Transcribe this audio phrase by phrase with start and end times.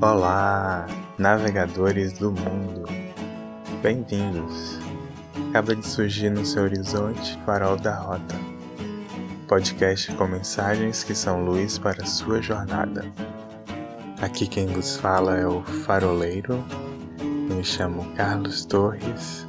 [0.00, 0.86] Olá,
[1.18, 2.84] navegadores do mundo,
[3.82, 4.78] bem-vindos.
[5.50, 8.34] Acaba de surgir no seu horizonte Farol da Rota,
[9.48, 13.04] podcast com mensagens que são luz para sua jornada.
[14.20, 16.62] Aqui quem vos fala é o Faroleiro,
[17.20, 19.46] eu me chamo Carlos Torres,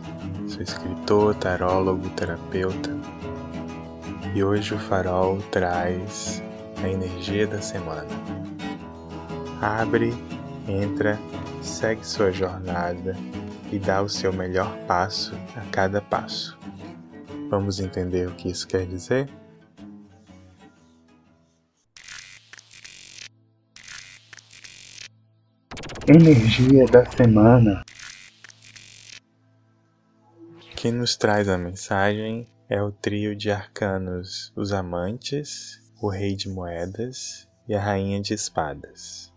[0.47, 2.95] sou escritor, tarólogo, terapeuta
[4.35, 6.43] e hoje o farol traz
[6.83, 8.05] a energia da semana.
[9.61, 10.13] Abre,
[10.67, 11.19] entra,
[11.61, 13.15] segue sua jornada
[13.71, 16.57] e dá o seu melhor passo a cada passo.
[17.49, 19.29] Vamos entender o que isso quer dizer?
[26.07, 27.83] Energia da semana.
[30.75, 36.47] Quem nos traz a mensagem é o trio de arcanos Os Amantes, o Rei de
[36.47, 39.34] Moedas e a Rainha de Espadas.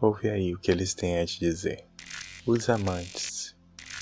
[0.00, 1.84] Ouve aí o que eles têm a te dizer.
[2.46, 3.56] Os Amantes,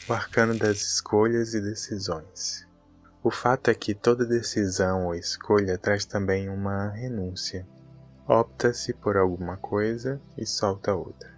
[0.08, 2.66] o arcano das escolhas e decisões.
[3.22, 7.66] O fato é que toda decisão ou escolha traz também uma renúncia.
[8.26, 11.32] Opta-se por alguma coisa e solta outra.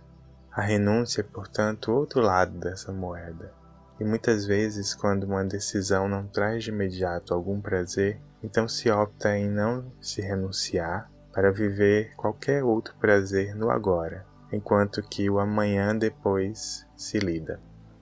[0.50, 3.52] A renúncia é, portanto, o outro lado dessa moeda
[3.98, 9.36] e muitas vezes, quando uma decisão não traz de imediato algum prazer, então se opta
[9.36, 15.97] em não se renunciar para viver qualquer outro prazer no agora, enquanto que o amanhã
[15.97, 17.61] depois se lida.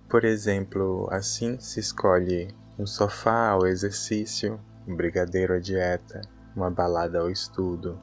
[0.09, 6.21] Por exemplo, assim se escolhe um sofá ao exercício, um brigadeiro à dieta,
[6.55, 7.99] uma balada ao estudo.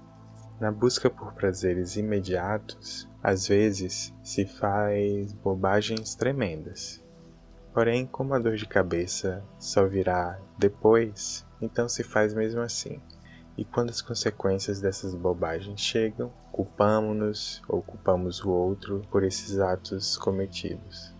[0.60, 7.02] Na busca por prazeres imediatos, às vezes se faz bobagens tremendas
[7.74, 13.02] Porém, como a dor de cabeça só virá depois, então se faz mesmo assim.
[13.58, 20.16] E quando as consequências dessas bobagens chegam, culpamos-nos ou culpamos o outro por esses atos
[20.16, 21.12] cometidos.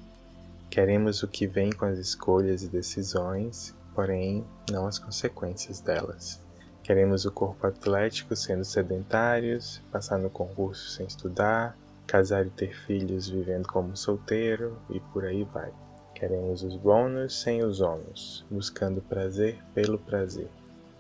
[0.70, 6.40] Queremos o que vem com as escolhas e decisões, porém não as consequências delas.
[6.84, 11.76] Queremos o corpo atlético sendo sedentários, passar no concurso sem estudar,
[12.06, 15.74] casar e ter filhos vivendo como solteiro e por aí vai.
[16.14, 20.50] Queremos os bônus sem os ônus, buscando prazer pelo prazer.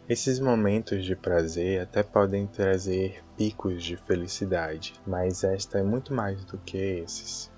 [0.09, 6.43] Esses momentos de prazer até podem trazer picos de felicidade, mas esta é muito mais
[6.43, 7.51] do que esses.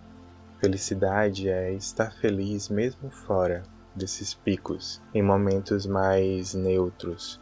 [0.60, 3.64] Felicidade é estar feliz mesmo fora
[3.96, 7.40] desses picos, em momentos mais neutros.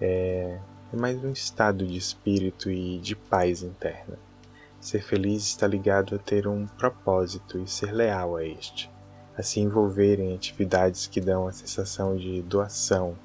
[0.00, 0.60] É,
[0.92, 4.18] é mais um estado de espírito e de paz interna.
[4.80, 8.94] Ser feliz está ligado a ter um propósito e ser leal a este
[9.36, 13.16] a se envolver em atividades que dão a sensação de doação,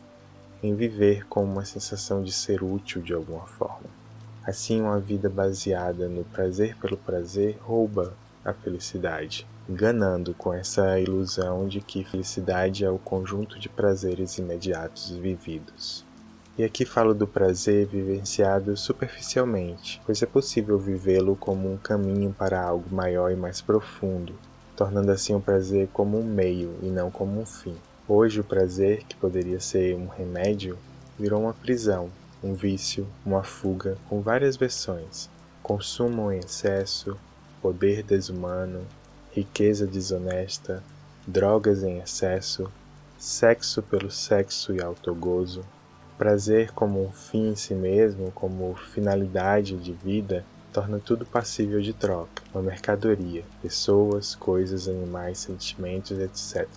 [0.63, 3.89] em viver com uma sensação de ser útil de alguma forma.
[4.43, 8.13] Assim, uma vida baseada no prazer pelo prazer rouba
[8.43, 15.11] a felicidade, enganando com essa ilusão de que felicidade é o conjunto de prazeres imediatos
[15.11, 16.03] vividos.
[16.57, 22.61] E aqui falo do prazer vivenciado superficialmente, pois é possível vivê-lo como um caminho para
[22.61, 24.35] algo maior e mais profundo,
[24.75, 27.75] tornando assim o prazer como um meio e não como um fim.
[28.07, 30.77] Hoje, o prazer, que poderia ser um remédio,
[31.19, 32.09] virou uma prisão,
[32.43, 35.29] um vício, uma fuga, com várias versões:
[35.61, 37.15] consumo em excesso,
[37.61, 38.87] poder desumano,
[39.31, 40.83] riqueza desonesta,
[41.27, 42.71] drogas em excesso,
[43.19, 45.63] sexo pelo sexo e autogozo,
[46.17, 51.93] prazer como um fim em si mesmo, como finalidade de vida, torna tudo passível de
[51.93, 56.67] troca, uma mercadoria, pessoas, coisas, animais, sentimentos, etc.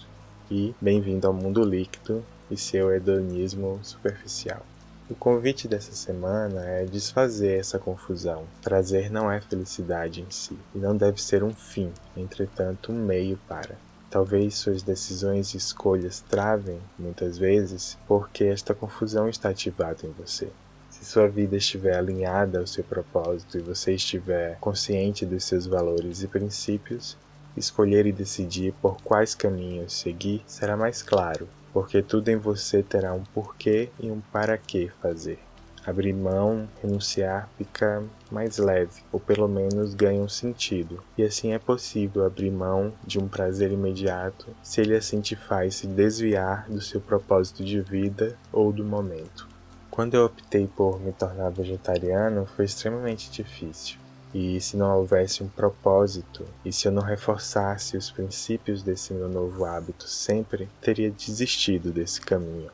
[0.51, 4.61] E bem-vindo ao mundo líquido e seu hedonismo superficial.
[5.09, 8.45] O convite dessa semana é desfazer essa confusão.
[8.63, 13.39] Prazer não é felicidade em si e não deve ser um fim, entretanto, um meio
[13.49, 13.75] para.
[14.11, 20.51] Talvez suas decisões e escolhas travem, muitas vezes, porque esta confusão está ativada em você.
[20.91, 26.23] Se sua vida estiver alinhada ao seu propósito e você estiver consciente dos seus valores
[26.23, 27.17] e princípios,
[27.57, 33.13] escolher e decidir por quais caminhos seguir será mais claro, porque tudo em você terá
[33.13, 35.39] um porquê e um para que fazer.
[35.87, 41.03] Abrir mão, renunciar fica mais leve, ou pelo menos ganha um sentido.
[41.19, 45.75] E assim é possível abrir mão de um prazer imediato se ele assim te faz
[45.75, 49.47] se desviar do seu propósito de vida ou do momento.
[49.91, 54.04] Quando eu optei por me tornar vegetariano, foi extremamente difícil.
[54.35, 59.29] E se não houvesse um propósito, e se eu não reforçasse os princípios desse meu
[59.29, 62.69] novo hábito sempre, teria desistido desse caminho.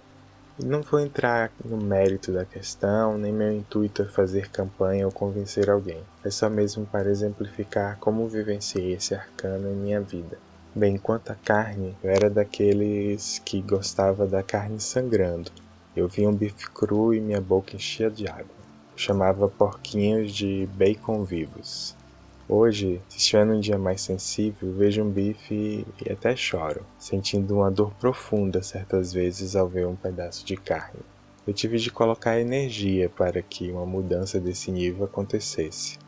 [0.58, 5.68] Não vou entrar no mérito da questão, nem meu intuito é fazer campanha ou convencer
[5.68, 6.02] alguém.
[6.24, 10.38] É só mesmo para exemplificar como vivenciei esse arcano em minha vida.
[10.74, 15.50] Bem, quanto à carne, eu era daqueles que gostava da carne sangrando.
[15.96, 18.59] Eu via um bife cru e minha boca enchia de água.
[19.00, 21.96] Chamava porquinhos de bacon vivos.
[22.46, 27.70] Hoje, se estiver num dia mais sensível, vejo um bife e até choro, sentindo uma
[27.70, 31.00] dor profunda certas vezes ao ver um pedaço de carne.
[31.46, 35.98] Eu tive de colocar energia para que uma mudança desse nível acontecesse.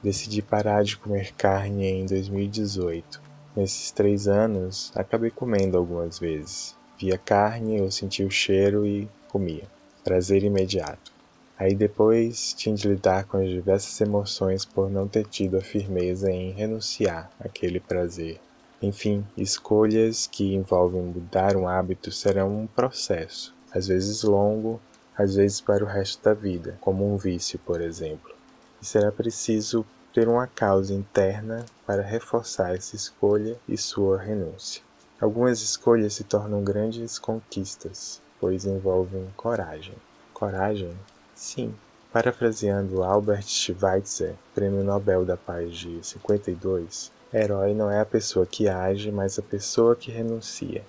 [0.00, 3.20] Decidi parar de comer carne em 2018
[3.56, 6.76] Nesses três anos, acabei comendo algumas vezes.
[6.96, 9.64] Via carne, eu sentia o cheiro e comia.
[10.04, 11.15] Prazer imediato.
[11.58, 16.30] Aí depois tinha de lidar com as diversas emoções por não ter tido a firmeza
[16.30, 18.38] em renunciar àquele prazer.
[18.82, 24.78] Enfim, escolhas que envolvem mudar um hábito serão um processo, às vezes longo,
[25.16, 28.34] às vezes para o resto da vida, como um vício, por exemplo.
[28.82, 34.82] E será preciso ter uma causa interna para reforçar essa escolha e sua renúncia.
[35.18, 39.94] Algumas escolhas se tornam grandes conquistas, pois envolvem coragem.
[40.34, 40.94] Coragem?
[41.36, 41.72] Sim.
[42.12, 48.68] Parafraseando Albert Schweitzer, Prêmio Nobel da Paz de 52, herói não é a pessoa que
[48.68, 50.82] age, mas a pessoa que renuncia.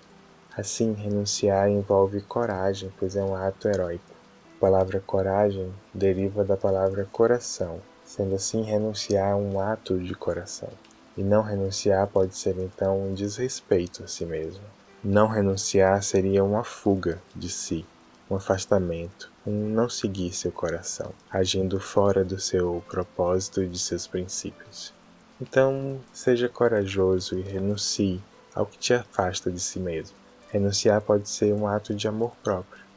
[0.58, 4.16] Assim, renunciar envolve coragem, pois é um ato heróico.
[4.58, 10.70] A palavra coragem deriva da palavra coração, Sendo assim, renunciar é um ato de coração.
[11.18, 14.64] E não renunciar pode ser então um desrespeito a si mesmo.
[15.04, 17.86] Não renunciar seria uma fuga de si,
[18.30, 24.08] um afastamento, um não seguir seu coração, agindo fora do seu propósito e de seus
[24.08, 24.94] princípios.
[25.42, 28.22] Então, seja corajoso e renuncie
[28.54, 30.16] ao que te afasta de si mesmo.
[30.50, 32.88] Renunciar pode ser um ato de amor próprio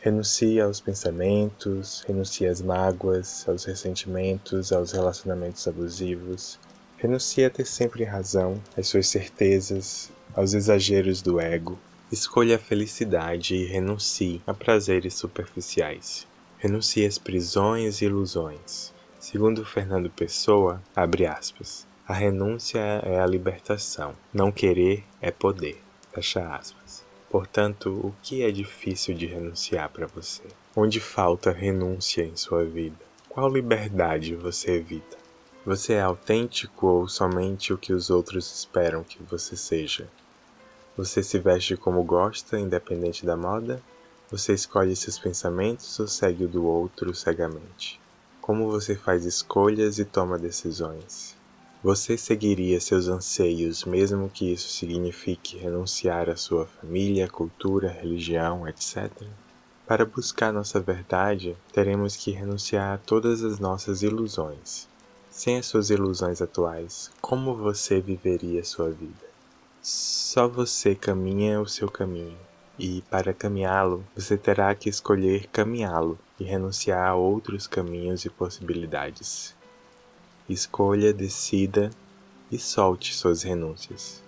[0.00, 6.56] Renuncie aos pensamentos, renuncie às mágoas, aos ressentimentos, aos relacionamentos abusivos.
[6.98, 11.76] Renuncie a ter sempre razão, às suas certezas, aos exageros do ego.
[12.10, 16.26] Escolha a felicidade e renuncie a prazeres superficiais.
[16.56, 18.94] Renuncie às prisões e ilusões.
[19.20, 25.82] Segundo Fernando Pessoa, abre aspas, a renúncia é a libertação, não querer é poder.
[26.10, 27.04] Fecha aspas.
[27.28, 30.44] Portanto, o que é difícil de renunciar para você?
[30.74, 33.04] Onde falta renúncia em sua vida?
[33.28, 35.18] Qual liberdade você evita?
[35.62, 40.08] Você é autêntico ou somente o que os outros esperam que você seja?
[40.98, 43.80] Você se veste como gosta, independente da moda?
[44.32, 48.00] Você escolhe seus pensamentos ou segue o do outro cegamente?
[48.40, 51.36] Como você faz escolhas e toma decisões?
[51.84, 59.08] Você seguiria seus anseios, mesmo que isso signifique renunciar à sua família, cultura, religião, etc?
[59.86, 64.88] Para buscar nossa verdade, teremos que renunciar a todas as nossas ilusões.
[65.30, 69.27] Sem as suas ilusões atuais, como você viveria sua vida?
[69.90, 72.36] Só você caminha o seu caminho,
[72.78, 79.56] e para caminhá-lo, você terá que escolher caminhá-lo e renunciar a outros caminhos e possibilidades.
[80.46, 81.88] Escolha, decida
[82.52, 84.22] e solte suas renúncias.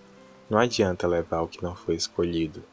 [0.49, 2.65] Não adianta levar o que não foi escolhido.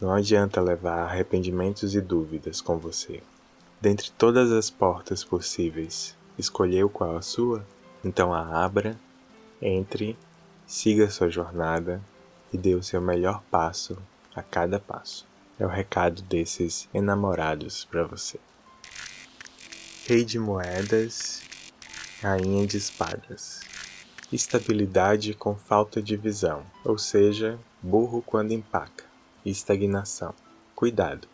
[0.00, 3.24] Não adianta levar arrependimentos e dúvidas com você.
[3.80, 7.66] Dentre todas as portas possíveis, escolheu qual a sua?
[8.04, 8.96] Então a abra,
[9.60, 10.16] entre,
[10.66, 12.00] siga sua jornada
[12.52, 13.96] e dê o seu melhor passo
[14.34, 15.26] a cada passo.
[15.58, 18.38] É o recado desses enamorados para você.
[20.06, 21.42] Rei de moedas
[22.24, 23.60] Rainha de Espadas.
[24.32, 29.04] Estabilidade com falta de visão, ou seja, burro quando empaca.
[29.44, 30.34] Estagnação.
[30.74, 31.28] Cuidado.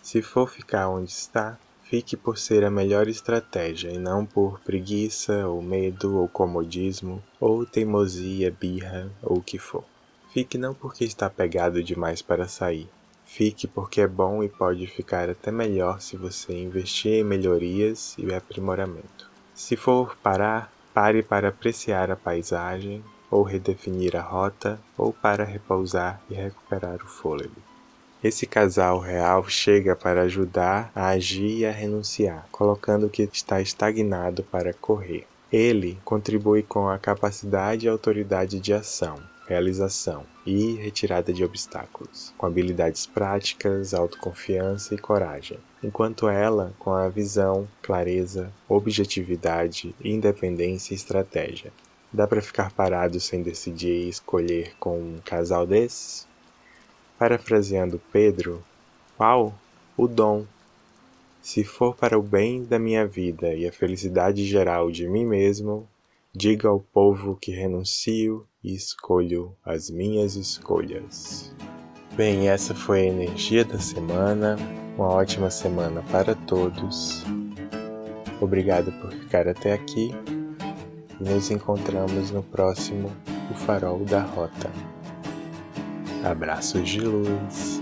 [0.00, 1.58] Se for ficar onde está,
[1.88, 7.64] fique por ser a melhor estratégia e não por preguiça, ou medo, ou comodismo, ou
[7.64, 9.84] teimosia, birra, ou o que for.
[10.30, 12.88] Fique não porque está pegado demais para sair.
[13.24, 18.34] Fique porque é bom e pode ficar até melhor se você investir em melhorias e
[18.34, 19.30] aprimoramento.
[19.54, 26.20] Se for parar, pare para apreciar a paisagem, ou redefinir a rota, ou para repousar
[26.30, 27.67] e recuperar o fôlego.
[28.22, 33.60] Esse casal real chega para ajudar a agir e a renunciar, colocando o que está
[33.60, 35.24] estagnado para correr.
[35.52, 42.44] Ele contribui com a capacidade e autoridade de ação, realização e retirada de obstáculos, com
[42.44, 51.72] habilidades práticas, autoconfiança e coragem, enquanto ela com a visão, clareza, objetividade, independência e estratégia.
[52.12, 56.27] Dá para ficar parado sem decidir e escolher com um casal desses?
[57.18, 58.62] Parafraseando Pedro,
[59.16, 59.54] qual?
[59.98, 60.46] o dom.
[61.42, 65.88] Se for para o bem da minha vida e a felicidade geral de mim mesmo,
[66.32, 71.52] diga ao povo que renuncio e escolho as minhas escolhas.
[72.14, 74.56] Bem, essa foi a energia da semana.
[74.96, 77.24] Uma ótima semana para todos.
[78.40, 80.12] Obrigado por ficar até aqui
[81.20, 83.10] e nos encontramos no próximo
[83.50, 84.70] O Farol da Rota.
[86.28, 87.77] Abraços de luz.